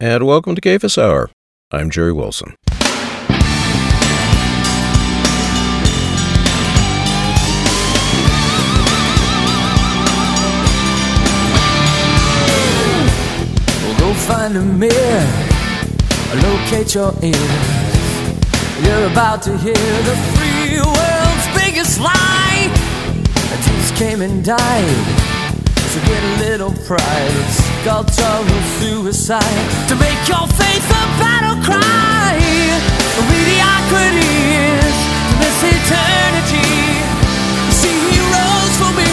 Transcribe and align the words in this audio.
and 0.00 0.24
welcome 0.24 0.54
to 0.54 0.60
Cephas 0.62 0.96
Hour. 0.96 1.28
I'm 1.72 1.90
Jerry 1.90 2.12
Wilson. 2.12 2.54
Go 13.98 14.14
find 14.14 14.56
a 14.56 14.62
mirror, 14.62 15.26
locate 16.42 16.94
your 16.94 17.12
ears. 17.20 17.34
You're 18.84 19.10
about 19.10 19.42
to 19.42 19.58
hear 19.58 19.74
the 19.74 20.16
free 20.36 20.80
world's 20.80 21.48
biggest 21.58 21.98
lie. 22.00 22.70
Jesus 23.64 23.98
came 23.98 24.22
and 24.22 24.44
died, 24.44 25.27
so 25.98 26.06
get 26.06 26.22
a 26.22 26.50
little 26.50 26.72
pride. 26.86 27.32
It's 27.44 27.60
cultural 27.84 28.44
suicide 28.78 29.88
to 29.88 29.96
make 29.96 30.20
your 30.28 30.46
faith 30.46 30.86
a 30.90 31.04
battle 31.18 31.58
cry. 31.64 32.38
Mediocrity 33.30 34.38
is 34.78 34.96
to 35.28 35.34
miss 35.40 35.58
eternity. 35.74 36.70
See, 37.70 37.98
he 38.10 38.18
rose 38.32 38.76
for 38.78 38.92
me. 38.96 39.07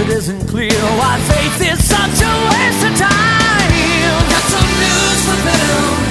It 0.00 0.10
isn't 0.10 0.46
clear 0.46 0.70
why 0.70 1.18
faith 1.20 1.72
is 1.72 1.88
such 1.88 2.22
a 2.22 2.50
waste 2.50 2.86
of 2.86 3.08
time. 3.08 3.37
News 5.48 6.07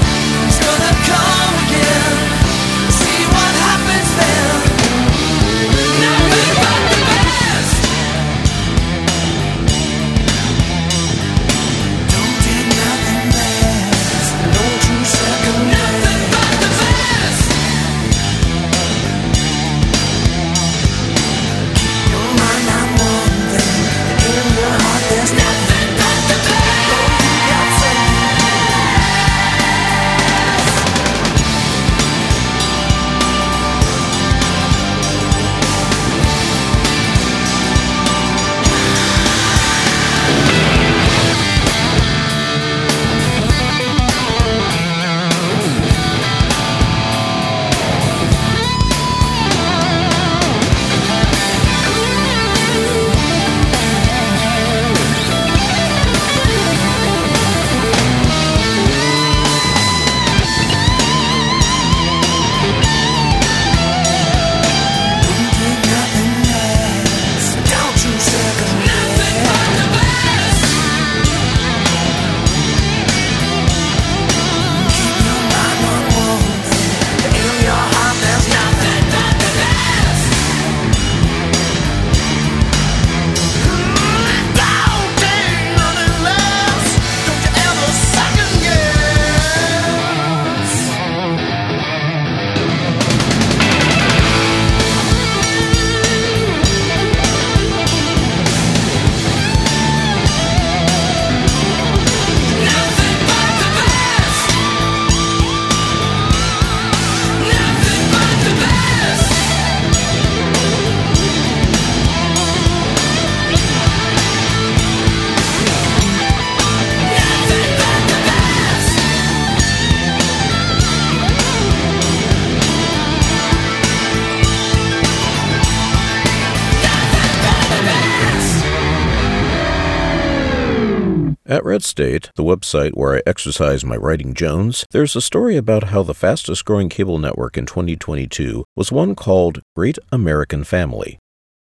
State, 131.98 132.30
the 132.36 132.44
website 132.44 132.92
where 132.94 133.16
I 133.16 133.24
exercise 133.26 133.84
my 133.84 133.96
writing 133.98 134.36
Jones, 134.36 134.86
there's 134.92 135.16
a 135.16 135.20
story 135.20 135.58
about 135.58 135.86
how 135.86 136.04
the 136.04 136.14
fastest 136.14 136.64
growing 136.64 136.90
cable 136.90 137.18
network 137.18 137.58
in 137.58 137.66
2022 137.66 138.64
was 138.76 138.92
one 138.92 139.16
called 139.16 139.62
Great 139.76 139.98
American 140.12 140.64
Family. 140.64 141.18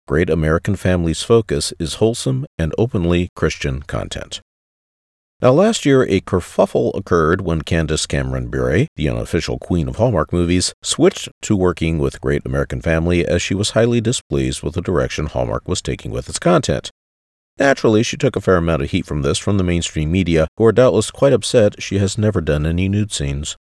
Great 0.09 0.29
American 0.29 0.75
Family's 0.75 1.23
focus 1.23 1.73
is 1.79 2.01
wholesome 2.03 2.45
and 2.59 2.75
openly 2.77 3.29
Christian 3.37 3.83
content. 3.83 4.41
Now, 5.41 5.53
last 5.53 5.87
year, 5.87 6.03
a 6.03 6.21
kerfuffle 6.21 6.91
occurred 6.99 7.43
when 7.43 7.63
Candace 7.63 8.07
Cameron 8.07 8.49
Bure, 8.49 8.89
the 8.97 9.09
unofficial 9.09 9.61
queen 9.61 9.87
of 9.87 9.95
Hallmark 9.95 10.33
movies, 10.33 10.73
switched 10.83 11.29
to 11.43 11.55
working 11.55 12.01
with 12.01 12.21
Great 12.21 12.45
American 12.45 12.83
Family 12.83 13.25
as 13.25 13.43
she 13.43 13.55
was 13.55 13.71
highly 13.79 14.01
displeased 14.01 14.65
with 14.65 14.75
the 14.75 14.83
direction 14.83 15.27
Hallmark 15.27 15.69
was 15.69 15.81
taking 15.81 16.11
with 16.11 16.29
its 16.29 16.41
content. 16.41 16.91
Naturally, 17.59 18.03
she 18.03 18.19
took 18.19 18.37
a 18.37 18.41
fair 18.41 18.56
amount 18.56 18.83
of 18.83 18.91
heat 18.91 19.06
from 19.06 19.22
this 19.22 19.39
from 19.39 19.56
the 19.56 19.65
mainstream 19.65 20.12
media, 20.12 20.47
who 20.56 20.65
are 20.67 20.72
doubtless 20.72 21.11
quite 21.11 21.33
upset 21.33 21.83
she 21.83 21.98
has 21.98 22.19
never 22.19 22.42
done 22.42 22.66
any 22.66 22.89
nude 22.89 23.13
scenes. 23.13 23.57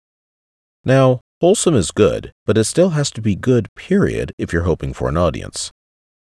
Now, 0.84 1.22
wholesome 1.40 1.76
is 1.76 1.92
good, 1.92 2.32
but 2.46 2.58
it 2.58 2.66
still 2.66 2.90
has 2.90 3.10
to 3.12 3.22
be 3.22 3.36
good, 3.36 3.68
period, 3.76 4.34
if 4.38 4.52
you're 4.52 4.64
hoping 4.64 4.94
for 4.94 5.08
an 5.08 5.16
audience. 5.16 5.72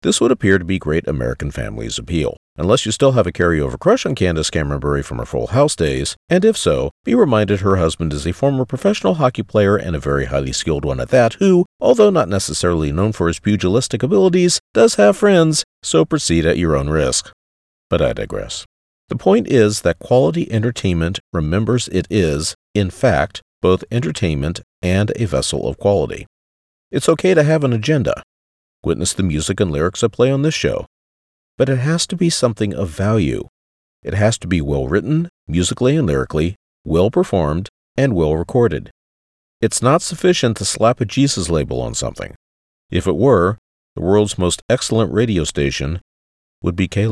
This 0.03 0.21
would 0.21 0.31
appear 0.31 0.59
to 0.59 0.65
be 0.67 0.79
Great 0.79 1.09
American 1.09 1.50
Family's 1.50 1.99
appeal, 1.99 2.37
unless 2.59 2.85
you 2.85 2.93
still 2.93 3.12
have 3.12 3.27
a 3.27 3.33
carryover 3.33 3.79
crush 3.79 4.05
on 4.05 4.15
Candace 4.15 4.50
Cameron 4.50 4.79
Bure 4.79 5.03
from 5.03 5.17
her 5.17 5.25
Full 5.25 5.47
House 5.47 5.75
days, 5.75 6.15
and 6.29 6.44
if 6.44 6.59
so, 6.59 6.91
be 7.05 7.15
reminded 7.15 7.61
her 7.61 7.77
husband 7.77 8.12
is 8.12 8.27
a 8.27 8.35
former 8.35 8.67
professional 8.67 9.15
hockey 9.15 9.43
player 9.43 9.77
and 9.77 9.97
a 9.97 10.00
very 10.00 10.27
highly 10.27 10.53
skilled 10.53 10.85
one 10.85 11.00
at 11.00 11.09
that, 11.09 11.35
who, 11.35 11.65
although 11.81 12.11
not 12.11 12.29
necessarily 12.29 12.93
known 12.93 13.12
for 13.12 13.29
his 13.29 13.41
pugilistic 13.41 14.03
abilities, 14.03 14.61
does 14.75 14.97
have 14.97 15.17
friends, 15.17 15.65
so 15.83 16.05
proceed 16.05 16.44
at 16.44 16.59
your 16.59 16.77
own 16.77 16.91
risk. 16.91 17.33
But 17.91 18.03
I 18.03 18.13
digress. 18.13 18.65
The 19.09 19.17
point 19.17 19.49
is 19.49 19.83
that 19.83 19.99
quality 19.99 20.51
entertainment 20.51 21.21
remembers 21.33 21.89
it 21.89 22.07
is, 22.09 22.55
in 22.75 22.91
fact, 22.91 23.43
both 23.61 23.85
entertainment 23.91 24.61
and 24.83 25.13
a 25.17 25.27
vessel 25.27 25.69
of 25.69 25.79
quality. 25.79 26.27
It's 26.91 27.09
okay 27.09 27.35
to 27.35 27.43
have 27.43 27.65
an 27.65 27.73
agenda. 27.73 28.23
Witness 28.85 29.13
the 29.13 29.23
music 29.23 29.61
and 29.61 29.71
lyrics 29.71 30.03
I 30.03 30.09
play 30.09 30.31
on 30.31 30.43
this 30.43 30.55
show. 30.55 30.87
But 31.57 31.69
it 31.69 31.79
has 31.79 32.07
to 32.09 32.17
be 32.17 32.31
something 32.31 32.75
of 32.75 32.91
value. 32.91 33.49
It 34.03 34.15
has 34.15 34.39
to 34.39 34.47
be 34.47 34.61
well 34.61 34.89
written, 34.89 35.29
musically 35.47 35.97
and 35.97 36.07
lyrically, 36.07 36.57
well 36.85 37.11
performed, 37.11 37.69
and 37.97 38.15
well 38.15 38.37
recorded. 38.37 38.91
It's 39.61 39.81
not 39.81 40.03
sufficient 40.03 40.57
to 40.59 40.65
slap 40.65 41.01
a 41.01 41.05
Jesus 41.05 41.49
label 41.49 41.81
on 41.81 41.95
something. 41.95 42.35
If 42.91 43.07
it 43.07 43.17
were, 43.17 43.59
the 43.95 44.03
world's 44.03 44.37
most 44.37 44.63
excellent 44.69 45.13
radio 45.13 45.45
station 45.45 46.01
would 46.61 46.77
be 46.77 46.89
K 46.89 47.07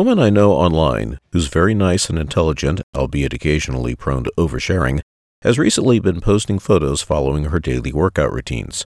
woman 0.00 0.18
I 0.18 0.30
know 0.30 0.52
online, 0.52 1.18
who's 1.30 1.48
very 1.48 1.74
nice 1.74 2.08
and 2.08 2.18
intelligent, 2.18 2.80
albeit 2.96 3.34
occasionally 3.34 3.94
prone 3.94 4.24
to 4.24 4.32
oversharing, 4.38 5.02
has 5.42 5.58
recently 5.58 6.00
been 6.00 6.22
posting 6.22 6.58
photos 6.58 7.02
following 7.02 7.44
her 7.44 7.60
daily 7.60 7.92
workout 7.92 8.32
routines. 8.32 8.86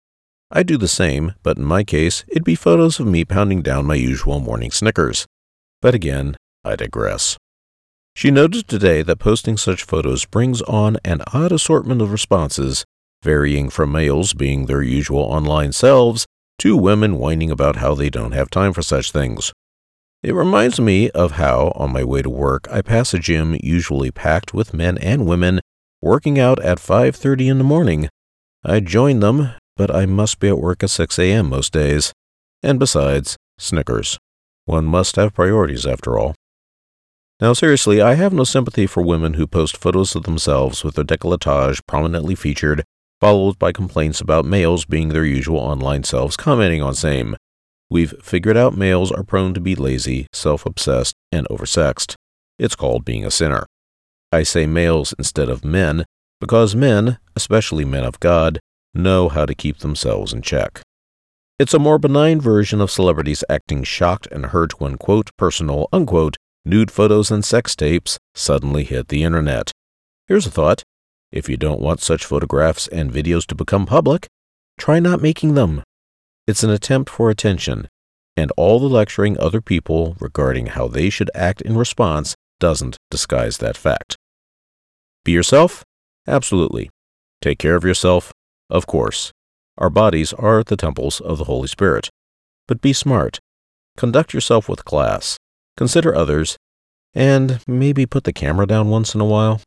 I 0.50 0.62
do 0.62 0.78
the 0.78 0.88
same, 0.88 1.34
but 1.42 1.58
in 1.58 1.64
my 1.64 1.84
case, 1.84 2.24
it'd 2.28 2.44
be 2.44 2.54
photos 2.54 2.98
of 2.98 3.06
me 3.06 3.26
pounding 3.26 3.60
down 3.60 3.84
my 3.84 3.94
usual 3.94 4.40
morning 4.40 4.70
Snickers. 4.70 5.26
But 5.82 5.94
again, 5.94 6.34
I 6.64 6.76
digress. 6.76 7.36
She 8.16 8.30
noted 8.30 8.66
today 8.66 9.02
that 9.02 9.18
posting 9.18 9.58
such 9.58 9.84
photos 9.84 10.24
brings 10.24 10.62
on 10.62 10.96
an 11.04 11.20
odd 11.34 11.52
assortment 11.52 12.00
of 12.00 12.10
responses, 12.10 12.86
varying 13.22 13.68
from 13.68 13.92
males 13.92 14.32
being 14.32 14.64
their 14.64 14.80
usual 14.80 15.24
online 15.24 15.72
selves 15.72 16.24
to 16.60 16.74
women 16.74 17.18
whining 17.18 17.50
about 17.50 17.76
how 17.76 17.94
they 17.94 18.08
don't 18.08 18.32
have 18.32 18.48
time 18.48 18.72
for 18.72 18.80
such 18.80 19.12
things. 19.12 19.52
It 20.22 20.34
reminds 20.34 20.80
me 20.80 21.10
of 21.10 21.32
how, 21.32 21.72
on 21.74 21.92
my 21.92 22.04
way 22.04 22.22
to 22.22 22.30
work, 22.30 22.68
I 22.70 22.80
pass 22.80 23.12
a 23.12 23.18
gym 23.18 23.56
usually 23.60 24.12
packed 24.12 24.54
with 24.54 24.72
men 24.72 24.96
and 24.98 25.26
women 25.26 25.60
working 26.00 26.38
out 26.38 26.62
at 26.62 26.78
5:30 26.78 27.48
in 27.48 27.58
the 27.58 27.64
morning. 27.64 28.08
I 28.64 28.78
join 28.78 29.18
them, 29.18 29.50
but 29.76 29.92
I 29.92 30.06
must 30.06 30.38
be 30.38 30.48
at 30.48 30.58
work 30.58 30.84
at 30.84 30.90
6 30.90 31.18
a.m. 31.18 31.48
most 31.48 31.72
days. 31.72 32.12
And 32.62 32.78
besides, 32.78 33.36
Snickers. 33.58 34.16
One 34.64 34.84
must 34.84 35.16
have 35.16 35.34
priorities 35.34 35.86
after 35.86 36.16
all. 36.16 36.36
Now, 37.40 37.52
seriously, 37.52 38.00
I 38.00 38.14
have 38.14 38.32
no 38.32 38.44
sympathy 38.44 38.86
for 38.86 39.02
women 39.02 39.34
who 39.34 39.48
post 39.48 39.76
photos 39.76 40.14
of 40.14 40.22
themselves 40.22 40.84
with 40.84 40.94
their 40.94 41.04
decolletage 41.04 41.80
prominently 41.88 42.36
featured, 42.36 42.84
followed 43.20 43.58
by 43.58 43.72
complaints 43.72 44.20
about 44.20 44.44
males 44.44 44.84
being 44.84 45.08
their 45.08 45.24
usual 45.24 45.58
online 45.58 46.04
selves, 46.04 46.36
commenting 46.36 46.80
on 46.80 46.94
same. 46.94 47.34
We've 47.92 48.14
figured 48.22 48.56
out 48.56 48.74
males 48.74 49.12
are 49.12 49.22
prone 49.22 49.52
to 49.52 49.60
be 49.60 49.74
lazy, 49.74 50.26
self 50.32 50.64
obsessed, 50.64 51.14
and 51.30 51.46
oversexed. 51.50 52.14
It's 52.58 52.74
called 52.74 53.04
being 53.04 53.22
a 53.22 53.30
sinner. 53.30 53.66
I 54.32 54.44
say 54.44 54.66
males 54.66 55.14
instead 55.18 55.50
of 55.50 55.62
men 55.62 56.06
because 56.40 56.74
men, 56.74 57.18
especially 57.36 57.84
men 57.84 58.04
of 58.04 58.18
God, 58.18 58.60
know 58.94 59.28
how 59.28 59.44
to 59.44 59.54
keep 59.54 59.80
themselves 59.80 60.32
in 60.32 60.40
check. 60.40 60.80
It's 61.58 61.74
a 61.74 61.78
more 61.78 61.98
benign 61.98 62.40
version 62.40 62.80
of 62.80 62.90
celebrities 62.90 63.44
acting 63.50 63.82
shocked 63.82 64.26
and 64.32 64.46
hurt 64.46 64.80
when, 64.80 64.96
quote, 64.96 65.28
personal, 65.36 65.86
unquote, 65.92 66.38
nude 66.64 66.90
photos 66.90 67.30
and 67.30 67.44
sex 67.44 67.76
tapes 67.76 68.16
suddenly 68.34 68.84
hit 68.84 69.08
the 69.08 69.22
internet. 69.22 69.70
Here's 70.28 70.46
a 70.46 70.50
thought 70.50 70.82
if 71.30 71.46
you 71.46 71.58
don't 71.58 71.82
want 71.82 72.00
such 72.00 72.24
photographs 72.24 72.88
and 72.88 73.12
videos 73.12 73.44
to 73.48 73.54
become 73.54 73.84
public, 73.84 74.28
try 74.78 74.98
not 74.98 75.20
making 75.20 75.56
them. 75.56 75.82
It's 76.52 76.62
an 76.62 76.68
attempt 76.68 77.08
for 77.08 77.30
attention, 77.30 77.88
and 78.36 78.52
all 78.58 78.78
the 78.78 78.86
lecturing 78.86 79.40
other 79.40 79.62
people 79.62 80.18
regarding 80.20 80.66
how 80.66 80.86
they 80.86 81.08
should 81.08 81.30
act 81.34 81.62
in 81.62 81.78
response 81.78 82.34
doesn't 82.60 82.98
disguise 83.10 83.56
that 83.56 83.74
fact. 83.74 84.18
Be 85.24 85.32
yourself? 85.32 85.82
Absolutely. 86.28 86.90
Take 87.40 87.58
care 87.58 87.74
of 87.74 87.84
yourself? 87.84 88.32
Of 88.68 88.86
course. 88.86 89.32
Our 89.78 89.88
bodies 89.88 90.34
are 90.34 90.62
the 90.62 90.76
temples 90.76 91.22
of 91.22 91.38
the 91.38 91.44
Holy 91.44 91.68
Spirit. 91.68 92.10
But 92.68 92.82
be 92.82 92.92
smart. 92.92 93.38
Conduct 93.96 94.34
yourself 94.34 94.68
with 94.68 94.84
class. 94.84 95.38
Consider 95.78 96.14
others. 96.14 96.58
And 97.14 97.60
maybe 97.66 98.04
put 98.04 98.24
the 98.24 98.32
camera 98.34 98.66
down 98.66 98.90
once 98.90 99.14
in 99.14 99.22
a 99.22 99.24
while. 99.24 99.62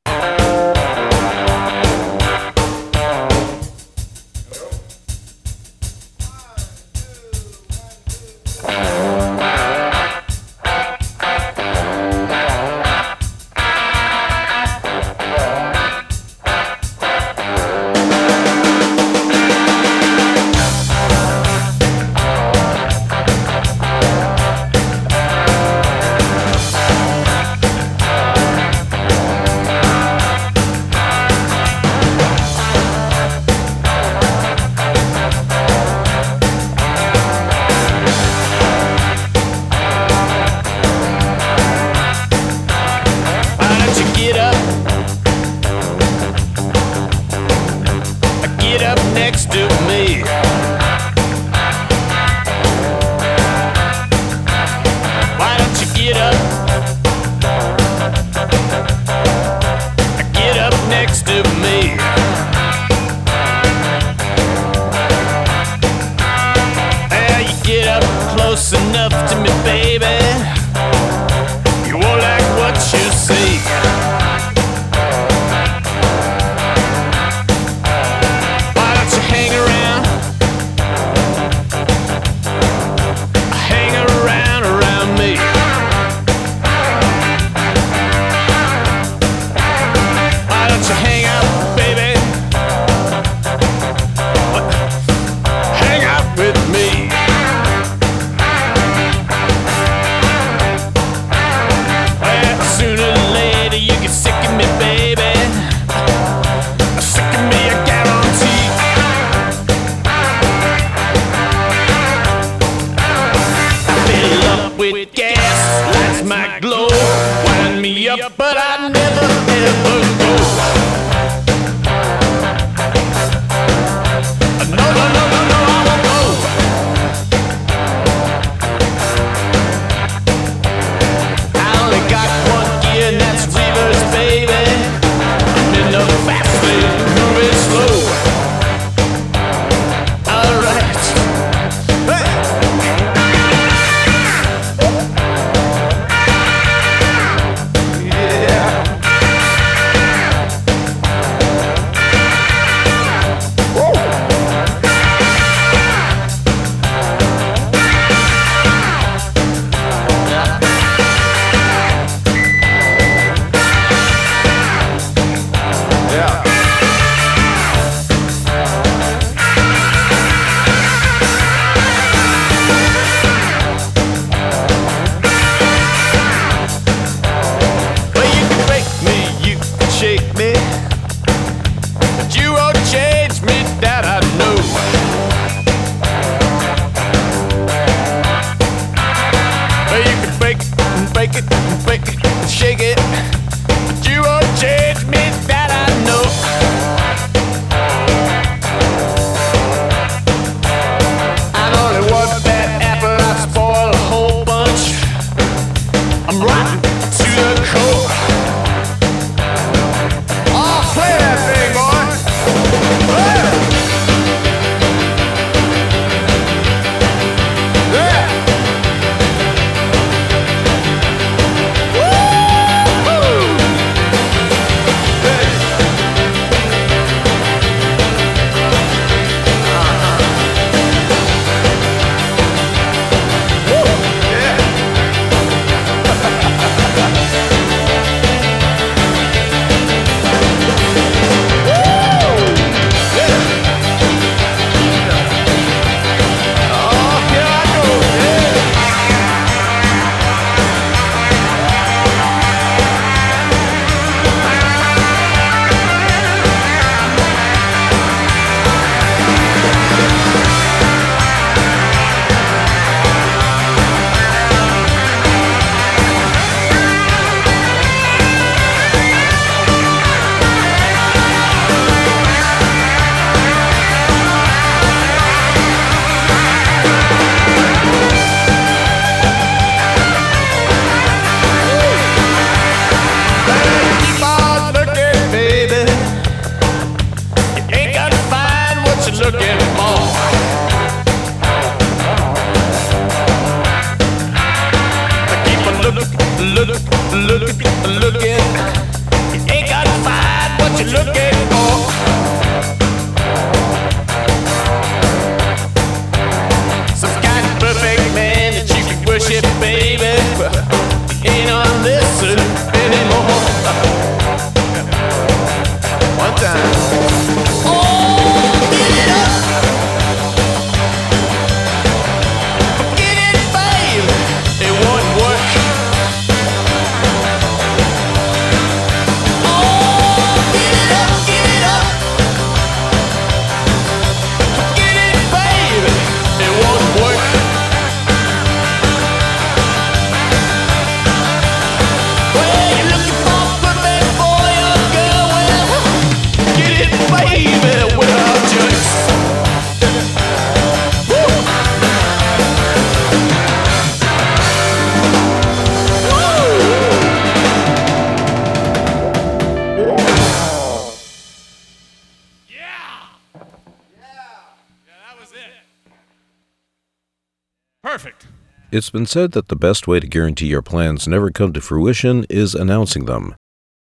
It's 368.75 368.89
been 368.89 369.05
said 369.05 369.31
that 369.31 369.47
the 369.47 369.55
best 369.55 369.87
way 369.87 370.01
to 370.01 370.05
guarantee 370.05 370.47
your 370.47 370.61
plans 370.61 371.07
never 371.07 371.31
come 371.31 371.53
to 371.53 371.61
fruition 371.61 372.25
is 372.29 372.53
announcing 372.53 373.05
them. 373.05 373.33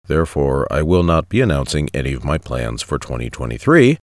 Therefore, 0.05 0.67
I 0.69 0.81
will 0.81 1.03
not 1.03 1.29
be 1.29 1.39
announcing 1.39 1.88
any 1.93 2.12
of 2.12 2.25
my 2.25 2.38
plans 2.38 2.81
for 2.81 3.00
2023, 3.00 3.98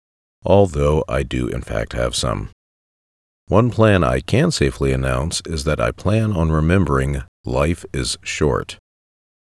although 0.45 1.03
I 1.09 1.25
do 1.25 1.49
in 1.49 1.63
fact 1.63 1.95
have 1.95 2.15
some. 2.15 2.51
One 3.49 3.69
plan 3.69 4.05
I 4.05 4.21
can 4.21 4.53
safely 4.53 4.93
announce 4.93 5.43
is 5.45 5.65
that 5.65 5.81
I 5.81 5.91
plan 5.91 6.31
on 6.31 6.53
remembering 6.53 7.25
life 7.45 7.85
is 7.93 8.17
short. 8.23 8.79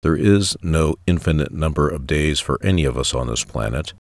There 0.04 0.14
is 0.14 0.56
no 0.62 0.94
infinite 1.08 1.50
number 1.50 1.88
of 1.88 2.06
days 2.06 2.38
for 2.38 2.56
any 2.62 2.84
of 2.84 2.96
us 2.96 3.14
on 3.14 3.26
this 3.26 3.42
planet. 3.42 3.94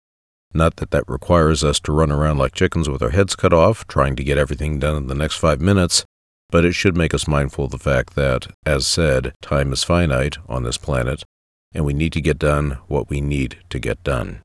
Not 0.54 0.76
that 0.76 0.92
that 0.92 1.08
requires 1.08 1.64
us 1.64 1.80
to 1.82 1.94
run 1.94 2.12
around 2.12 2.38
like 2.38 2.54
chickens 2.54 2.90
with 2.90 3.02
our 3.02 3.12
heads 3.12 3.38
cut 3.38 3.54
off, 3.54 3.88
trying 3.88 4.18
to 4.18 4.26
get 4.26 4.38
everything 4.38 4.78
done 4.78 4.98
in 4.98 5.08
the 5.08 5.16
next 5.16 5.38
five 5.38 5.62
minutes, 5.62 6.04
but 6.50 6.66
it 6.66 6.74
should 6.74 6.98
make 6.98 7.14
us 7.14 7.28
mindful 7.28 7.66
of 7.66 7.72
the 7.72 7.78
fact 7.78 8.16
that, 8.16 8.48
as 8.66 8.88
said, 8.88 9.34
time 9.42 9.72
is 9.72 9.84
finite 9.84 10.38
on 10.48 10.64
this 10.64 10.78
planet, 10.78 11.24
and 11.74 11.86
we 11.86 11.94
need 11.94 12.14
to 12.14 12.22
get 12.22 12.40
done 12.40 12.78
what 12.88 13.10
we 13.10 13.22
need 13.22 13.58
to 13.70 13.80
get 13.80 14.04
done. 14.04 14.42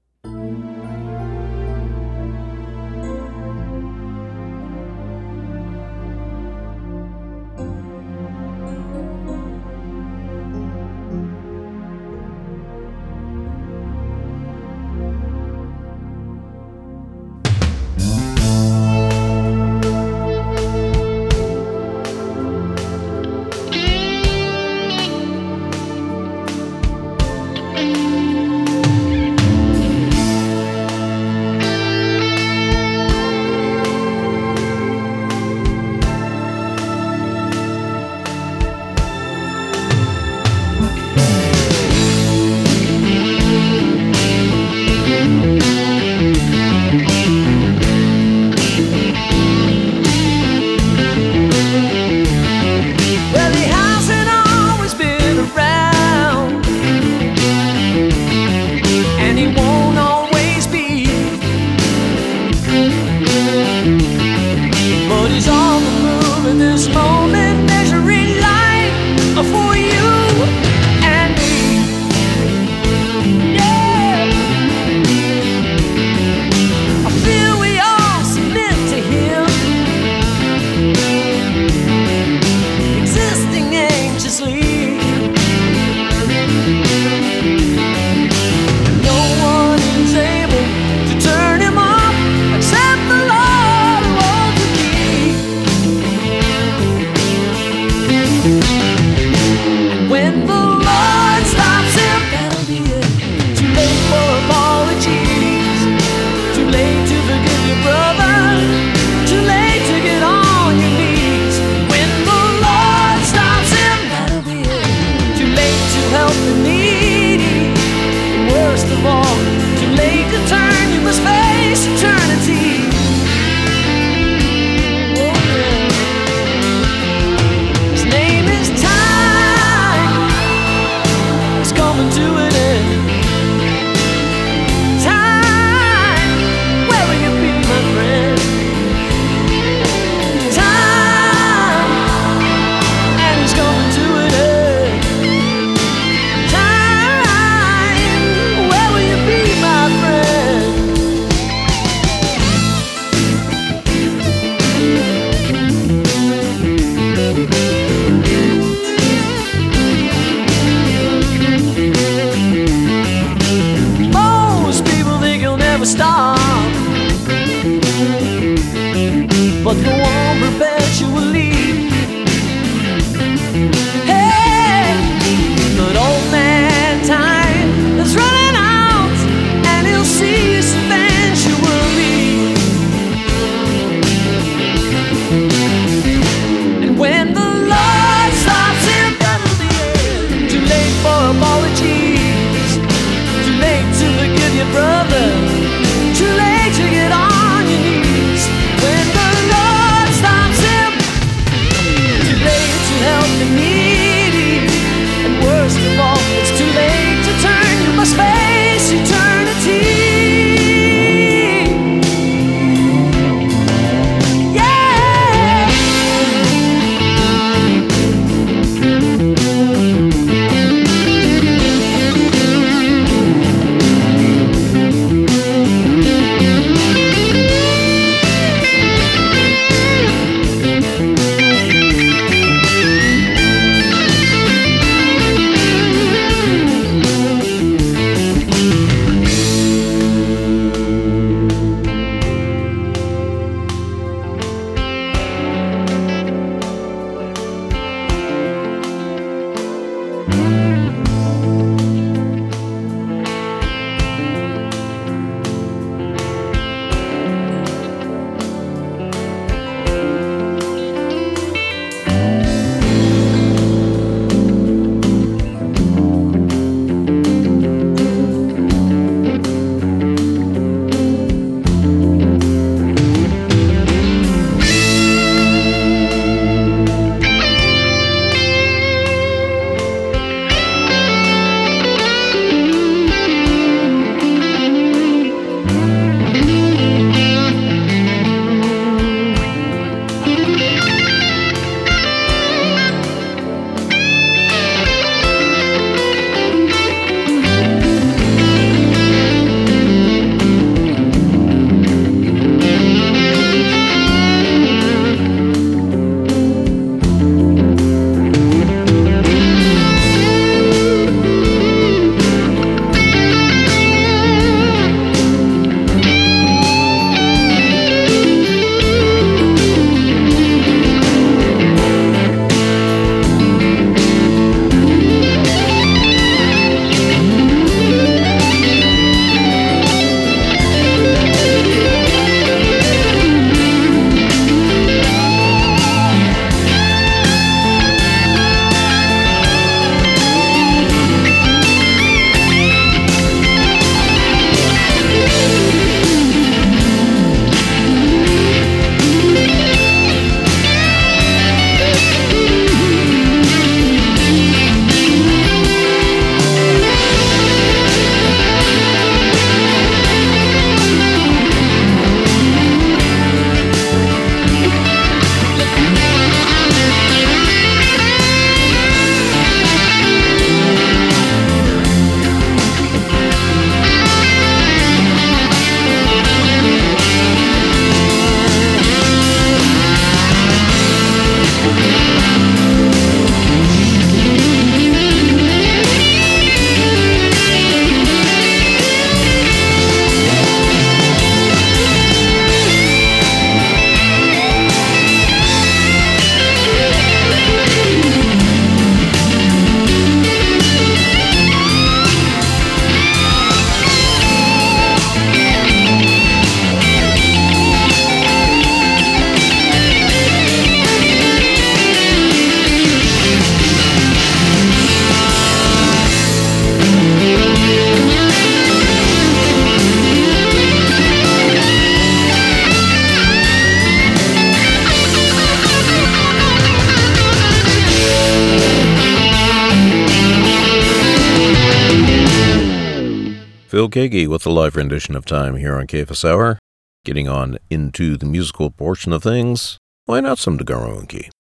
edition 434.95 435.17
of 435.17 435.25
Time 435.25 435.57
here 435.57 435.75
on 435.75 435.89
Cephas 435.89 436.25
Hour. 436.25 436.57
Getting 437.05 437.27
on 437.27 437.59
into 437.69 438.17
the 438.17 438.27
musical 438.27 438.71
portion 438.71 439.13
of 439.13 439.25
things, 439.25 439.77
why 440.05 440.21
not 440.21 440.39
some 440.39 440.57
DeGarmo 440.57 441.01
and 441.01 441.09
Key? 441.09 441.31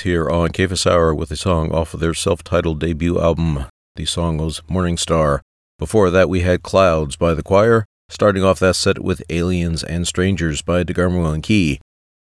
Here 0.00 0.28
on 0.30 0.54
Cephas 0.54 0.86
Hour 0.86 1.14
with 1.14 1.30
a 1.30 1.36
song 1.36 1.72
off 1.72 1.92
of 1.92 2.00
their 2.00 2.14
self 2.14 2.44
titled 2.44 2.78
debut 2.78 3.20
album. 3.20 3.66
The 3.96 4.04
song 4.04 4.38
was 4.38 4.62
Morning 4.68 4.96
Star. 4.96 5.42
Before 5.78 6.10
that, 6.10 6.28
we 6.28 6.40
had 6.40 6.62
Clouds 6.62 7.16
by 7.16 7.34
the 7.34 7.42
Choir, 7.42 7.84
starting 8.08 8.44
off 8.44 8.60
that 8.60 8.76
set 8.76 9.02
with 9.02 9.22
Aliens 9.28 9.82
and 9.82 10.06
Strangers 10.06 10.62
by 10.62 10.84
DeGarmo 10.84 11.32
and 11.34 11.42
Key. 11.42 11.80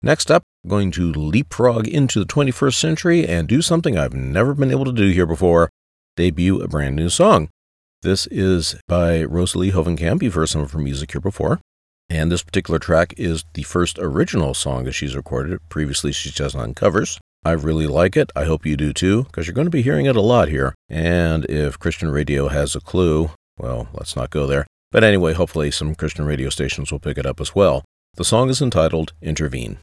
Next 0.02 0.32
up, 0.32 0.44
I'm 0.64 0.70
going 0.70 0.92
to 0.92 1.14
leapfrog 1.14 1.88
into 1.88 2.20
the 2.20 2.26
21st 2.26 2.76
century 2.76 3.28
and 3.28 3.48
do 3.48 3.62
something 3.62 3.98
I've 3.98 4.14
never 4.14 4.54
been 4.54 4.72
able 4.72 4.86
to 4.86 4.92
do 4.92 5.10
here 5.10 5.28
before 5.28 5.70
debut 6.16 6.62
a 6.62 6.68
brand 6.68 6.96
new 6.96 7.10
song. 7.10 7.50
This 8.02 8.26
is 8.28 8.76
by 8.88 9.24
Rosalie 9.24 9.72
Hovenkamp. 9.72 10.24
You've 10.24 10.34
heard 10.34 10.50
some 10.50 10.62
of 10.62 10.72
her 10.72 10.80
music 10.80 11.12
here 11.12 11.22
before. 11.22 11.60
And 12.10 12.32
this 12.32 12.44
particular 12.44 12.80
track 12.80 13.14
is 13.18 13.44
the 13.54 13.64
first 13.64 14.00
original 14.00 14.54
song 14.54 14.86
that 14.86 14.94
she's 14.94 15.16
recorded. 15.16 15.60
Previously, 15.70 16.12
she's 16.12 16.34
just 16.34 16.56
on 16.56 16.74
covers. 16.74 17.20
I 17.44 17.52
really 17.52 17.88
like 17.88 18.18
it. 18.18 18.32
I 18.36 18.44
hope 18.44 18.66
you 18.66 18.76
do 18.76 18.92
too, 18.92 19.24
because 19.24 19.48
you're 19.48 19.54
going 19.54 19.68
to 19.68 19.72
be 19.72 19.82
hearing 19.82 20.06
it 20.06 20.16
a 20.16 20.22
lot 20.22 20.50
here. 20.50 20.76
And 20.90 21.46
if 21.46 21.80
Christian 21.80 22.12
radio 22.12 22.50
has 22.50 22.76
a 22.76 22.82
clue, 22.82 23.32
well, 23.58 23.88
let's 23.94 24.16
not 24.16 24.30
go 24.30 24.46
there. 24.46 24.68
But 24.92 25.04
anyway, 25.04 25.34
hopefully 25.34 25.72
some 25.72 25.96
Christian 25.96 26.26
radio 26.26 26.50
stations 26.50 26.92
will 26.92 27.00
pick 27.00 27.18
it 27.18 27.26
up 27.26 27.40
as 27.40 27.56
well. 27.56 27.86
The 28.16 28.26
song 28.26 28.50
is 28.50 28.62
entitled 28.62 29.14
Intervene. 29.22 29.78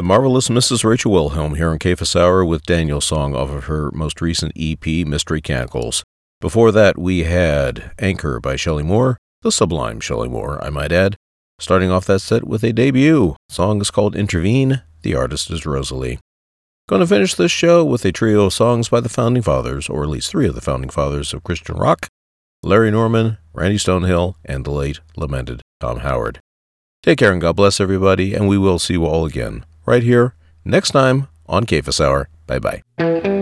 The 0.00 0.06
marvelous 0.06 0.48
Mrs. 0.48 0.82
Rachel 0.82 1.12
Wilhelm 1.12 1.56
here 1.56 1.68
on 1.68 1.78
Cephas 1.78 2.16
Hour 2.16 2.42
with 2.42 2.64
Daniel's 2.64 3.04
song 3.04 3.34
off 3.34 3.50
of 3.50 3.64
her 3.64 3.90
most 3.90 4.22
recent 4.22 4.50
EP, 4.56 4.86
Mystery 5.06 5.42
Canticles. 5.42 6.02
Before 6.40 6.72
that, 6.72 6.96
we 6.96 7.24
had 7.24 7.92
Anchor 7.98 8.40
by 8.40 8.56
Shelley 8.56 8.82
Moore, 8.82 9.18
the 9.42 9.52
sublime 9.52 10.00
Shelley 10.00 10.30
Moore, 10.30 10.58
I 10.64 10.70
might 10.70 10.90
add. 10.90 11.16
Starting 11.58 11.90
off 11.90 12.06
that 12.06 12.20
set 12.20 12.46
with 12.46 12.64
a 12.64 12.72
debut. 12.72 13.36
The 13.50 13.54
song 13.54 13.82
is 13.82 13.90
called 13.90 14.16
Intervene. 14.16 14.80
The 15.02 15.14
artist 15.14 15.50
is 15.50 15.66
Rosalie. 15.66 16.18
Going 16.88 17.00
to 17.00 17.06
finish 17.06 17.34
this 17.34 17.52
show 17.52 17.84
with 17.84 18.02
a 18.06 18.10
trio 18.10 18.46
of 18.46 18.54
songs 18.54 18.88
by 18.88 19.00
the 19.00 19.10
founding 19.10 19.42
fathers, 19.42 19.90
or 19.90 20.02
at 20.02 20.08
least 20.08 20.30
three 20.30 20.48
of 20.48 20.54
the 20.54 20.62
founding 20.62 20.88
fathers 20.88 21.34
of 21.34 21.44
Christian 21.44 21.76
rock 21.76 22.06
Larry 22.62 22.90
Norman, 22.90 23.36
Randy 23.52 23.76
Stonehill, 23.76 24.36
and 24.46 24.64
the 24.64 24.70
late 24.70 25.00
lamented 25.18 25.60
Tom 25.78 25.98
Howard. 25.98 26.40
Take 27.02 27.18
care 27.18 27.32
and 27.32 27.40
God 27.42 27.56
bless 27.56 27.82
everybody, 27.82 28.32
and 28.32 28.48
we 28.48 28.56
will 28.56 28.78
see 28.78 28.94
you 28.94 29.04
all 29.04 29.26
again 29.26 29.66
right 29.86 30.02
here 30.02 30.34
next 30.64 30.90
time 30.90 31.28
on 31.46 31.66
Cephas 31.66 32.00
Hour. 32.00 32.28
Bye 32.46 32.58
bye. 32.58 33.36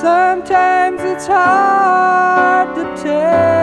Sometimes 0.00 1.02
it's 1.02 1.26
hard 1.26 2.76
to 2.76 3.02
tell. 3.02 3.57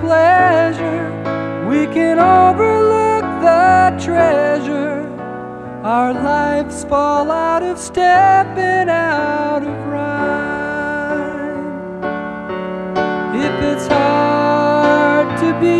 pleasure. 0.00 1.04
We 1.68 1.86
can 1.86 2.18
overlook 2.18 3.24
the 3.42 3.96
treasure. 4.02 5.06
Our 5.82 6.12
lives 6.12 6.84
fall 6.84 7.30
out 7.30 7.62
of 7.62 7.78
step 7.78 8.46
and 8.56 8.90
out 8.90 9.62
of 9.62 9.86
rhyme. 9.86 10.06
If 13.34 13.62
it's 13.70 13.86
hard 13.86 15.38
to 15.38 15.52
be 15.60 15.78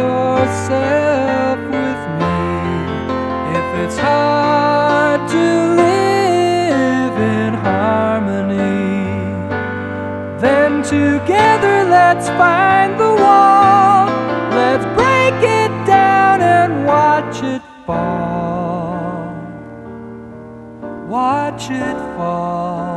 yourself 0.00 1.58
with 1.76 2.02
me, 2.20 2.38
if 3.58 3.68
it's 3.84 3.98
hard 3.98 5.28
to 5.30 5.46
live 5.84 7.16
in 7.38 7.54
harmony, 7.54 8.80
then 10.40 10.82
together. 10.82 11.59
Let's 12.12 12.28
find 12.30 12.98
the 12.98 13.14
wall. 13.22 14.06
Let's 14.50 14.84
break 14.98 15.38
it 15.44 15.70
down 15.86 16.42
and 16.42 16.84
watch 16.84 17.40
it 17.40 17.62
fall. 17.86 19.32
Watch 21.06 21.70
it 21.70 21.96
fall. 22.16 22.89